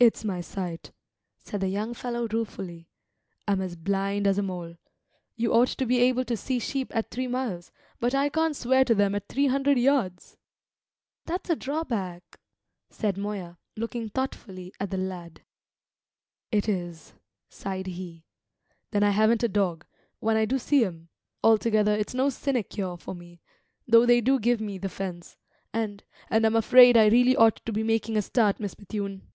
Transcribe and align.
It's 0.00 0.22
my 0.22 0.42
sight," 0.42 0.92
said 1.38 1.62
the 1.62 1.68
young 1.68 1.94
fellow 1.94 2.28
ruefully; 2.30 2.90
"I'm 3.48 3.62
as 3.62 3.74
blind 3.74 4.26
as 4.26 4.36
a 4.36 4.42
mole. 4.42 4.76
You 5.34 5.54
ought 5.54 5.68
to 5.78 5.86
be 5.86 5.98
able 6.00 6.26
to 6.26 6.36
see 6.36 6.58
sheep 6.58 6.94
at 6.94 7.10
three 7.10 7.26
miles, 7.26 7.72
but 8.00 8.14
I 8.14 8.28
can't 8.28 8.54
swear 8.54 8.84
to 8.84 8.94
them 8.94 9.14
at 9.14 9.30
three 9.30 9.46
hundred 9.46 9.78
yards." 9.78 10.36
"That's 11.24 11.48
a 11.48 11.56
drawback," 11.56 12.38
said 12.90 13.16
Moya, 13.16 13.56
looking 13.78 14.10
thoughtfully 14.10 14.74
at 14.78 14.90
the 14.90 14.98
lad. 14.98 15.40
"It 16.52 16.68
is," 16.68 17.14
sighed 17.48 17.86
he. 17.86 18.26
"Then 18.90 19.02
I 19.04 19.10
haven't 19.10 19.42
a 19.42 19.48
dog, 19.48 19.86
when 20.20 20.36
I 20.36 20.44
do 20.44 20.58
see 20.58 20.84
'em; 20.84 21.08
altogether 21.42 21.92
it's 21.94 22.12
no 22.12 22.28
sinecure 22.28 22.98
for 22.98 23.14
me, 23.14 23.40
though 23.88 24.04
they 24.04 24.20
do 24.20 24.38
give 24.38 24.60
me 24.60 24.76
the 24.76 24.90
fence; 24.90 25.38
and 25.72 26.04
and 26.28 26.44
I'm 26.44 26.56
afraid 26.56 26.94
I 26.94 27.06
really 27.06 27.34
ought 27.34 27.64
to 27.64 27.72
be 27.72 27.82
making 27.82 28.18
a 28.18 28.22
start, 28.22 28.60
Miss 28.60 28.74
Bethune." 28.74 29.30